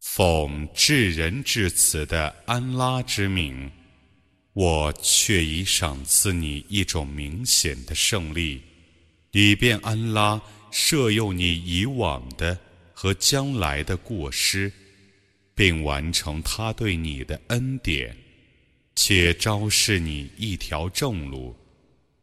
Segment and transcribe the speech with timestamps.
[0.00, 3.70] 奉至仁至此的安拉之名，
[4.52, 8.62] 我却已赏赐你一种明显的胜利，
[9.32, 12.56] 以便安拉赦宥你以往的
[12.92, 14.70] 和将来的过失，
[15.54, 18.16] 并完成他对你的恩典，
[18.94, 21.56] 且昭示你一条正路。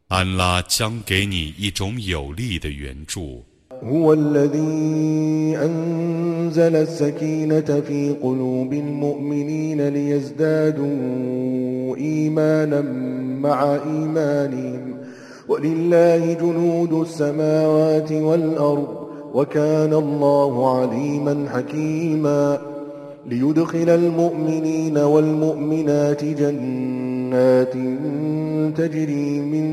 [0.09, 3.43] 安拉将给你一种有力的援助。
[3.83, 10.85] هو الذي أنزل السكينة في قلوب المؤمنين ليزدادوا
[11.97, 12.81] إيمانا
[13.41, 14.97] مع إيمانهم
[15.47, 18.87] ولله جنود السماوات والأرض
[19.33, 22.68] وكان الله عليما حكيما
[23.25, 27.73] ليدخل المؤمنين والمؤمنات جنات
[28.77, 29.65] تجري من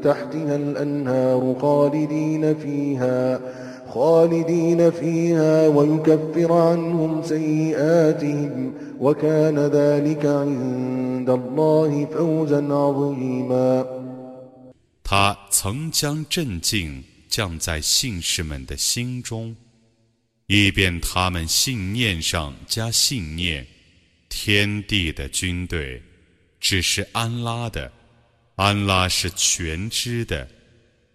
[0.00, 3.40] تحتها الأنهار خالدين فيها
[3.88, 13.86] خالدين فيها ويكفر عنهم سيئاتهم وكان ذلك عند الله فوزا عظيما
[15.08, 19.54] 他曾将镇静降在信士们的心中，
[20.53, 23.65] 以便他们信念上加信念。
[24.27, 26.03] 天地的军队
[26.59, 27.89] 只是安拉的。
[28.55, 30.45] 安拉是全知的，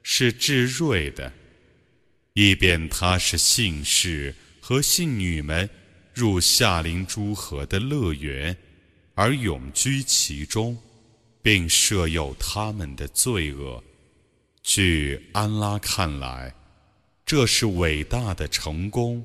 [0.03, 1.31] 是至睿的，
[2.33, 5.69] 以便他是信士和信女们
[6.15, 8.57] 入夏林诸河的乐园，
[9.15, 10.79] 而永居其中，
[11.43, 13.85] 并赦宥他们的罪恶。
[14.63, 16.55] 据安拉看来，
[17.25, 19.25] 这是伟大的成功。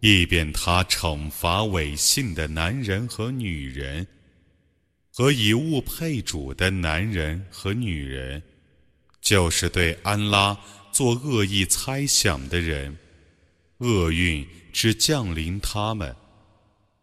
[0.00, 4.06] 以便他惩罚违信的男人和女人，
[5.10, 8.42] 和以物配主的男人和女人，
[9.22, 10.54] 就是对安拉
[10.92, 12.94] 做恶意猜想的人，
[13.78, 16.14] 厄运只降临他们，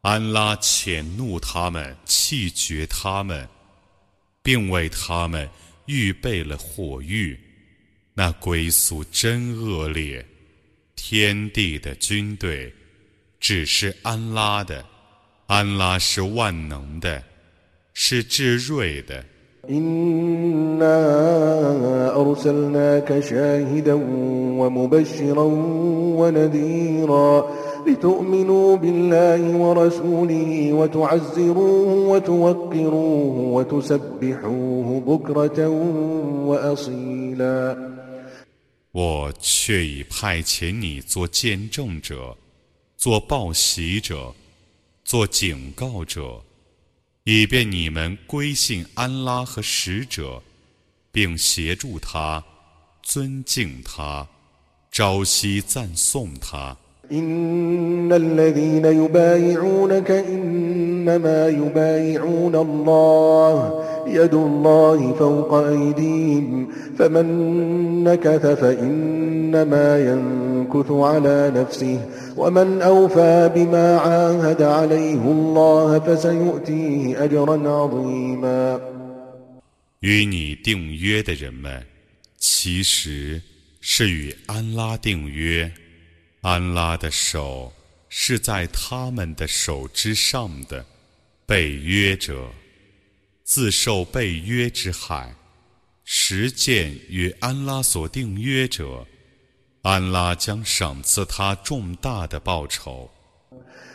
[0.02, 3.50] 安拉谴怒他们，气绝他们。
[4.44, 5.48] 并为他们
[5.86, 7.40] 预备了火狱，
[8.14, 10.26] 那归宿真恶劣。
[10.96, 12.72] 天地的军队
[13.40, 14.86] 只是安拉的，
[15.48, 17.24] 安拉是万能的，
[17.94, 19.26] 是至睿的。
[27.87, 35.69] لتؤمنوا بالله ورسوله وتعزروه وتوقروه وتسبحوه بكرة
[36.49, 37.77] وأصيلا
[38.93, 42.37] 我却已派遣你做见证者，
[42.97, 44.35] 做报喜者，
[45.05, 46.43] 做警告者，
[47.25, 50.43] 以便你们归信安拉和使者，
[51.13, 52.43] 并协助他，
[53.03, 54.27] 尊敬他，
[54.91, 56.75] 朝夕赞颂他。
[57.13, 67.27] إن الذين يبايعونك إنما يبايعون الله يد الله فوق أيديهم فمن
[68.05, 72.01] نكث فإنما ينكث على نفسه
[72.37, 78.81] ومن أوفى بما عاهد عليه الله فسيؤتيه أجرا عظيما
[80.01, 81.83] 与你订约的人们，
[82.39, 83.41] 其实
[83.81, 85.71] 是与安拉订约。
[86.42, 87.72] 安拉的手
[88.10, 90.84] 是在他们的手之上的，
[91.46, 92.52] 被约者
[93.44, 95.36] 自受被约之害，
[96.04, 99.06] 实践与安拉所定约者，
[99.84, 103.12] 安拉将赏赐他重大的报酬。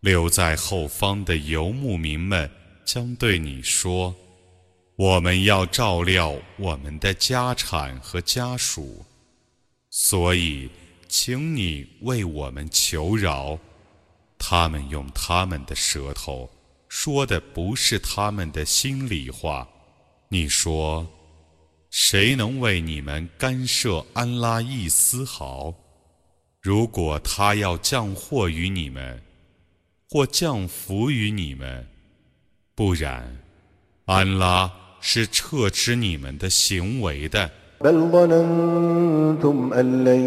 [0.00, 2.48] 留在后方的游牧民们
[2.84, 4.14] 将对你说
[4.94, 9.04] ：“我们要照料我们的家产和家属，
[9.90, 10.70] 所以，
[11.08, 13.58] 请你为我们求饶。”
[14.38, 16.48] 他们用他们的舌头
[16.88, 19.68] 说的不是他们的心里话。
[20.28, 21.04] 你说，
[21.90, 25.74] 谁能为你们干涉安拉一丝毫？
[26.62, 29.20] 如果他要降祸于你们。
[30.09, 31.85] 或降福于你们，
[32.75, 33.37] 不然，
[34.05, 37.49] 安拉是撤知你们的行为的。
[37.83, 40.21] بل ظننتم أن لن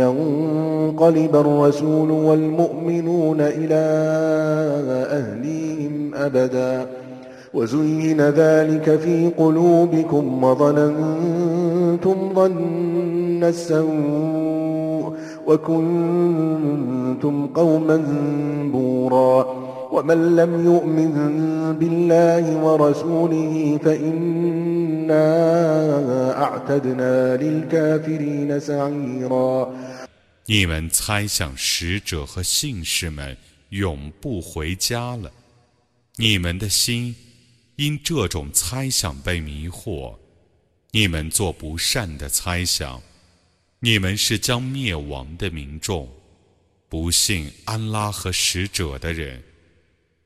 [0.00, 3.82] ينقلب الرسول والمؤمنون إلى
[5.18, 6.90] أهليهم أبدا
[7.52, 14.63] وزين ذلك في قلوبكم وظننتم ظن السوء
[15.46, 17.96] وكنتم قوما
[18.72, 19.60] بورا
[19.92, 21.14] ومن لم يؤمن
[21.78, 25.26] بالله ورسوله فإنا
[26.42, 29.68] أعتدنا للكافرين سعيرا
[30.46, 33.36] 你们猜想使者和信士们
[33.68, 35.30] 永不回家了，
[36.16, 37.14] 你们的心
[37.76, 40.14] 因这种猜想被迷惑，
[40.92, 43.00] 你们做不善的猜想。
[43.85, 46.09] 你们是将灭亡的民众，
[46.89, 49.39] 不信安拉和使者的人，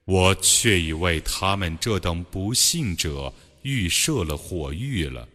[0.06, 3.34] 我却已为他们这等不信者
[3.64, 5.28] 预设了火狱了。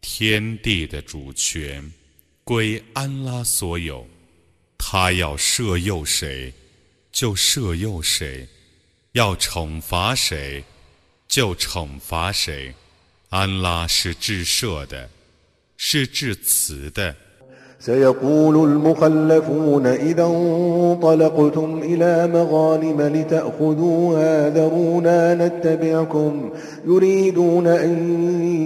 [0.00, 1.84] 天地的主权
[2.47, 4.05] 归安拉所有，
[4.77, 6.53] 他要赦宥谁，
[7.11, 8.47] 就赦宥谁；
[9.13, 10.63] 要惩罚谁，
[11.27, 12.73] 就惩罚谁。
[13.29, 15.09] 安拉是至赦的，
[15.77, 17.15] 是至慈的。
[17.79, 26.53] سيقول المخلفون إذا انطلقتم إلى مغانم لتأخذوها ذرونا نتبعكم
[26.87, 27.93] يريدون أن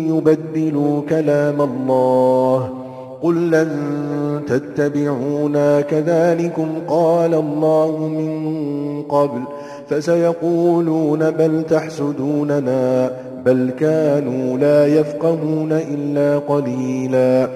[0.09, 2.80] يبدلوا كلام الله
[3.21, 9.43] قل لن تتبعونا كذلكم قال الله من قبل
[9.89, 13.11] فسيقولون بل تحسدوننا
[13.45, 17.49] بل كانوا لا يفقهون إلا قليلاً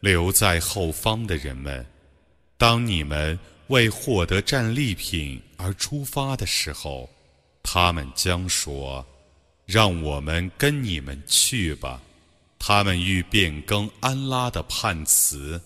[0.00, 1.84] 留在后方的人们，
[2.56, 3.38] 当你们
[3.68, 7.10] 为获得战利品而出发的时候，
[7.62, 12.00] 他们将说：“让我们跟你们去吧。”
[12.59, 15.61] 他们欲变更安拉的判词。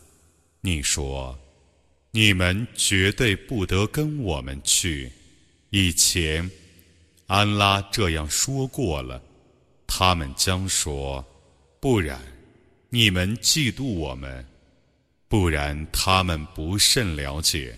[0.61, 1.37] 你说
[2.11, 5.11] ：“你们绝对不得跟我们去。”
[5.71, 6.49] 以前，
[7.27, 9.21] 安拉这样说过了。
[9.87, 11.25] 他们将说
[11.79, 12.19] ：“不然。”
[12.91, 14.43] 你们嫉妒我们，
[15.27, 17.77] 不然他们不甚了解。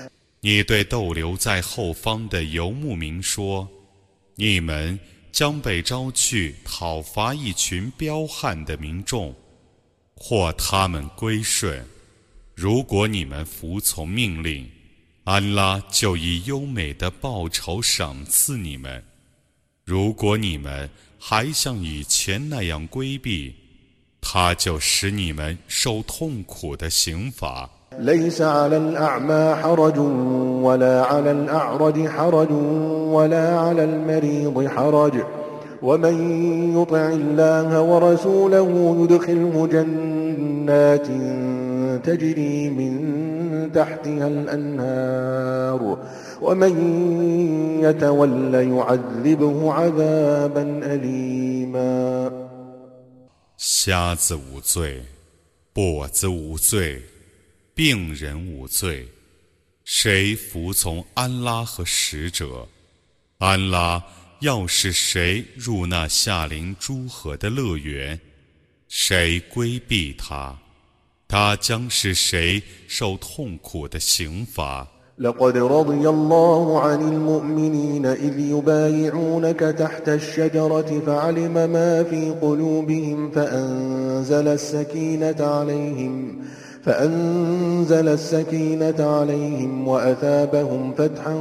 [0.43, 3.69] 你对逗留在后方的游牧民说
[4.35, 4.99] ：“你们
[5.31, 9.35] 将被招去讨伐一群彪悍的民众，
[10.15, 11.85] 或他们归顺。
[12.55, 14.67] 如果你们服从命令，
[15.25, 18.99] 安拉就以优美的报酬赏赐你们；
[19.85, 23.53] 如果你们还像以前那样规避，”
[24.19, 27.69] 他就使你们受痛苦的刑罚。
[27.98, 29.98] ليس على الأعمى حرج
[30.62, 32.52] ولا على الأعرج حرج
[33.16, 35.14] ولا على المريض حرج
[35.82, 36.16] ومن
[36.82, 41.06] يطع الله ورسوله يدخله جنات
[42.06, 42.92] تجري من
[43.72, 45.98] تحتها الأنهار
[46.42, 46.74] ومن
[47.82, 52.30] يتول يعذبه عذابا أليما
[53.58, 55.02] 瞎子无罪，
[55.74, 57.02] 跛子无罪，
[57.80, 59.08] 病人无罪。
[59.84, 62.66] 谁服从安拉和使者？
[63.38, 64.02] 安拉
[64.40, 68.18] 要是谁入那夏临诸河的乐园，
[68.88, 70.58] 谁规避他，
[71.28, 74.88] 他将是谁受痛苦的刑罚。
[75.18, 86.12] لقد رضي الله عن المؤمنين إذ يبايعونك تحت الشجرة فعلم ما في قلوبهم فأنزل السكينة عليهم
[86.36, 86.69] فأنزل
[88.08, 91.34] السكينة عليهم وأثابهم فتحا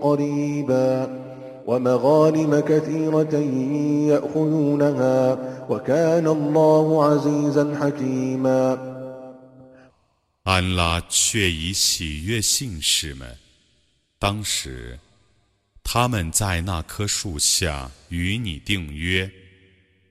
[0.00, 1.22] قريبا
[1.66, 3.34] ومغانم كثيرة
[4.12, 5.38] يأخذونها
[5.68, 8.92] وكان الله عزيزا حكيما
[10.44, 13.36] 安拉却已喜悦信士们。
[14.18, 14.98] 当时，
[15.84, 19.30] 他们在那棵树下与你订约，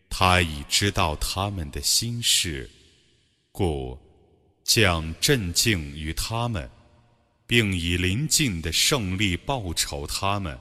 [0.10, 2.70] 他已知道他们的心事，
[3.52, 3.98] 故
[4.67, 6.69] 将镇静于他们，
[7.47, 10.59] 并以临近的胜利报酬他们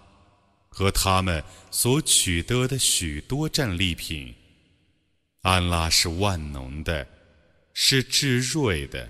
[0.69, 4.33] 和他们所取得的许多战利品。
[5.41, 7.07] 安拉是万能的，
[7.74, 9.09] 是至睿的。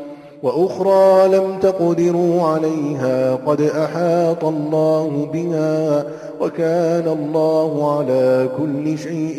[0.42, 6.06] وأخرى لم تقدروا عليها قد أحاط الله بها
[6.40, 9.38] وكان الله على كل شيء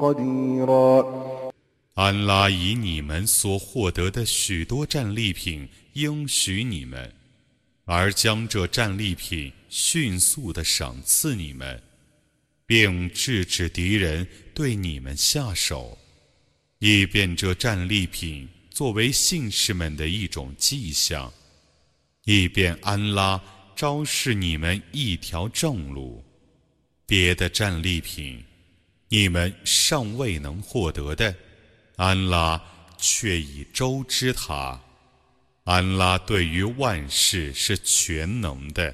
[0.00, 1.04] قديرا
[1.94, 7.12] 安拉以你们所获得的许多战利品应许你们，
[7.84, 11.80] 而将这战利品迅速地赏赐你们，
[12.66, 15.98] 并制止敌人对你们下手，
[16.78, 18.48] 以便这战利品。
[18.75, 21.31] 作为信士们的一种迹象，
[22.25, 23.41] 以便安拉
[23.73, 26.21] 昭示你们一条正路。
[27.05, 28.43] 别的战利品，
[29.07, 31.33] 你们尚未能获得的，
[31.95, 32.61] 安拉
[32.97, 34.77] 却已周知他。
[35.63, 38.93] 安拉对于万事是全能的。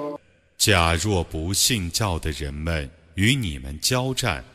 [0.61, 4.45] 假若不信教的人们与你们交战，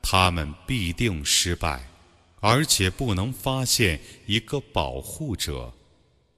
[0.00, 1.84] 他们必定失败，
[2.38, 5.74] 而且不能发现一个保护者，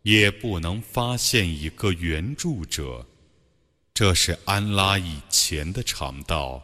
[0.04, 3.06] 也不能发现一个援助者。
[3.92, 6.62] 这是安拉以前的常道。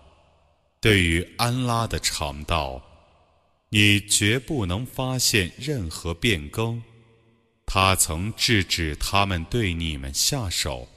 [0.80, 2.82] 对于安拉的常道，
[3.68, 6.82] 你绝不能发现任何变更。
[7.66, 10.88] 他曾制止他们对你们下手。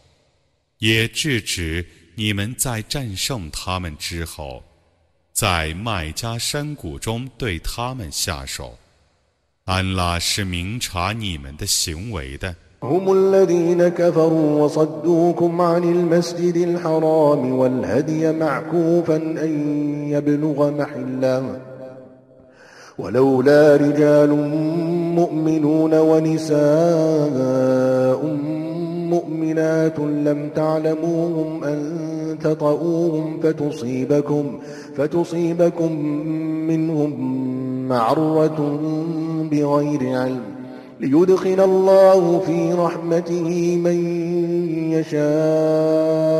[0.79, 4.63] 也制止你们在战胜他们之后，
[5.33, 8.77] 在麦加山谷中对他们下手。
[9.65, 12.55] 安拉是明察你们的行为的。
[29.10, 34.58] مؤمنات لم تعلموهم أن تطؤوهم فتصيبكم
[34.96, 35.92] فتصيبكم
[36.68, 37.20] منهم
[37.88, 38.78] معرة
[39.50, 40.42] بغير علم
[41.00, 44.06] ليدخل الله في رحمته من
[44.92, 46.34] يشاء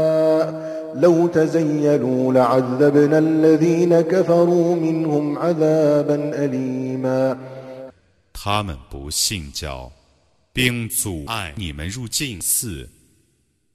[0.95, 7.37] لو تزيلوا لعذبنا الذين كفروا منهم عذابا أليما
[8.35, 9.91] 他们不信教。
[10.54, 12.90] 并阻碍你们入禁寺，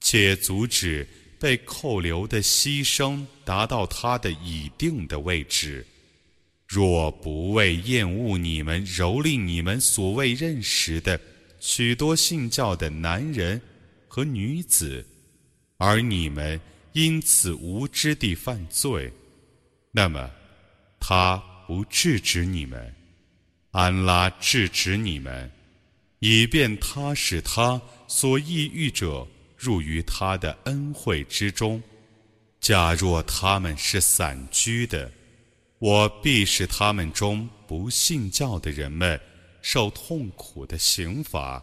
[0.00, 1.06] 且阻止
[1.38, 5.86] 被扣留的牺牲达到他的已定的位置。
[6.66, 11.20] 若不为厌恶你们蹂躏你们所未认识的
[11.60, 13.60] 许多信教的男人
[14.08, 15.06] 和女子，
[15.76, 16.60] 而你们
[16.92, 19.12] 因此无知地犯罪，
[19.92, 20.30] 那么
[20.98, 22.94] 他不制止你们，
[23.70, 25.50] 安拉制止你们，
[26.26, 27.78] 以便他使他
[28.08, 29.28] 所抑郁者
[29.58, 31.82] 入于他的恩惠之中。
[32.62, 35.12] 假若他们是散居的，
[35.78, 39.20] 我必使他们中不信教的人们
[39.60, 41.62] 受痛苦的刑罚。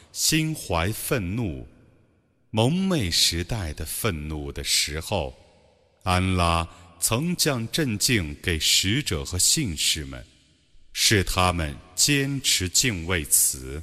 [0.11, 1.67] 心怀愤怒、
[2.49, 5.33] 蒙昧时代的愤怒的时候，
[6.03, 6.67] 安拉
[6.99, 10.23] 曾将镇静给使者和信士们，
[10.93, 13.81] 使他们坚持敬畏词，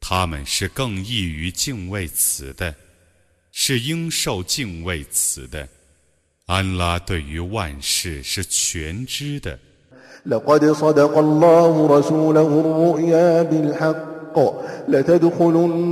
[0.00, 2.74] 他们是更易于敬畏词的。
[3.58, 5.66] 是应受敬畏词的。
[6.44, 9.58] 安拉对于万事是全知的。
[14.87, 15.91] لقد صدق الله رسوله الرؤيا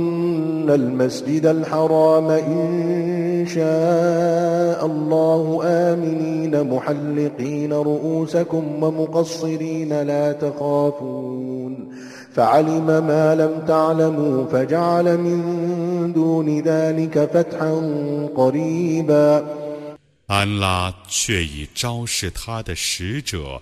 [0.70, 11.88] لتدخلن المسجد الحرام إن شاء الله آمنين محلقين رؤوسكم ومقصرين لا تخافون
[12.32, 17.72] فعلم ما لم تعلموا فجعل من دون ذلك فتحا
[18.34, 19.44] قريبا
[20.26, 23.60] 安拉却已昭示他的使者，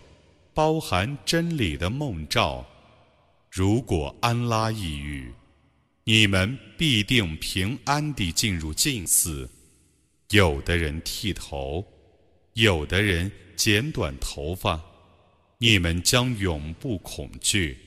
[0.53, 2.65] 包含真理的梦兆。
[3.56, 5.32] 如果安拉抑郁，
[6.06, 9.48] 你们必定平安地进入禁寺。
[10.32, 11.86] 有的人剃头，
[12.54, 14.84] 有的人剪短头发，
[15.60, 17.78] 你们将永不恐惧。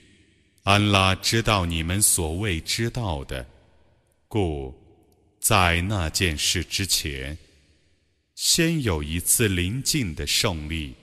[0.63, 3.45] 安拉知道你们所未知道的，
[4.29, 4.73] 故
[5.41, 7.37] 在那件事之前，
[8.37, 10.95] 先有一次临近的胜利。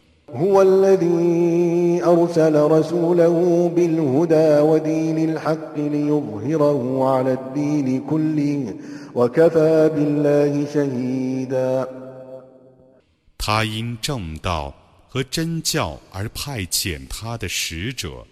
[13.38, 14.74] 他因正道
[15.08, 18.26] 和真教而派遣他的使者。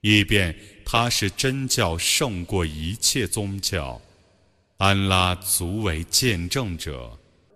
[0.00, 0.52] 以便
[0.84, 4.00] 他是真教胜过一切宗教，
[4.78, 7.08] 安拉足为见证者。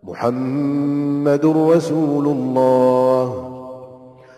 [0.02, 3.59] محمد رسول الله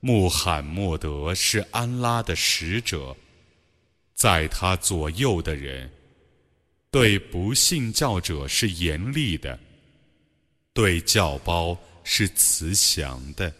[0.00, 3.16] 穆罕默德是安拉的使者，
[4.14, 5.90] 在他左右的人
[6.90, 9.58] 对不信教者是严厉的，
[10.72, 13.52] 对教包是慈祥的。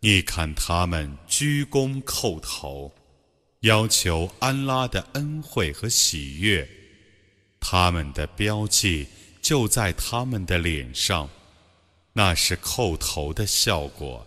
[0.00, 2.92] 你看他们鞠躬叩头。
[3.62, 6.70] 要求安拉的恩惠和喜悦，
[7.58, 9.08] 他们的标记
[9.42, 11.28] 就在他们的脸上，
[12.12, 14.24] 那是叩头的效果，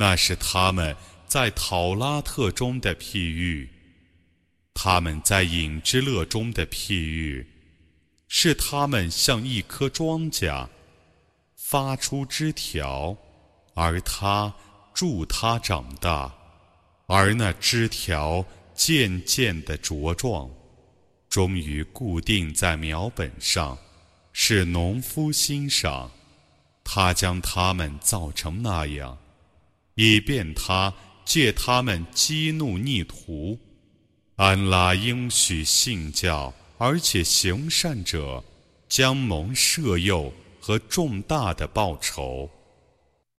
[0.00, 3.68] 那是他们在讨拉特中的譬喻，
[4.72, 7.46] 他们在隐之乐中的譬喻，
[8.26, 10.66] 是他们像一颗庄稼，
[11.54, 13.14] 发出枝条，
[13.74, 14.54] 而它
[14.94, 16.34] 助它长大，
[17.06, 18.44] 而那枝条。
[18.72, 20.48] 渐渐的茁壮，
[21.28, 23.76] 终于固定在苗本上，
[24.32, 26.10] 是农夫欣赏。
[26.82, 29.18] 他将它们造成那样，
[29.94, 30.92] 以便他
[31.24, 33.58] 借他们激怒逆徒。
[34.36, 38.42] 安拉应许信教而且行善者，
[38.88, 42.48] 将蒙赦宥和重大的报酬。